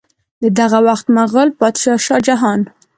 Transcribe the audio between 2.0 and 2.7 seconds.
شاه جهان